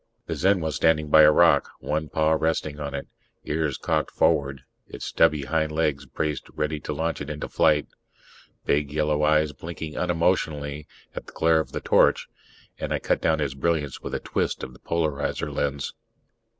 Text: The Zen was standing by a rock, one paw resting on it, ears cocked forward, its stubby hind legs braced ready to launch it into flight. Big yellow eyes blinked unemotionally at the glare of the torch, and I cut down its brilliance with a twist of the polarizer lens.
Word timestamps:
The 0.25 0.33
Zen 0.33 0.61
was 0.61 0.75
standing 0.77 1.09
by 1.09 1.21
a 1.21 1.31
rock, 1.31 1.69
one 1.79 2.09
paw 2.09 2.31
resting 2.31 2.79
on 2.79 2.95
it, 2.95 3.05
ears 3.45 3.77
cocked 3.77 4.09
forward, 4.09 4.63
its 4.87 5.05
stubby 5.05 5.43
hind 5.43 5.71
legs 5.71 6.07
braced 6.07 6.49
ready 6.55 6.79
to 6.79 6.91
launch 6.91 7.21
it 7.21 7.29
into 7.29 7.47
flight. 7.47 7.85
Big 8.65 8.91
yellow 8.91 9.21
eyes 9.21 9.53
blinked 9.53 9.95
unemotionally 9.95 10.87
at 11.15 11.27
the 11.27 11.33
glare 11.33 11.59
of 11.59 11.71
the 11.71 11.81
torch, 11.81 12.27
and 12.79 12.91
I 12.91 12.97
cut 12.97 13.21
down 13.21 13.39
its 13.39 13.53
brilliance 13.53 14.01
with 14.01 14.15
a 14.15 14.19
twist 14.19 14.63
of 14.63 14.73
the 14.73 14.79
polarizer 14.79 15.51
lens. 15.53 15.93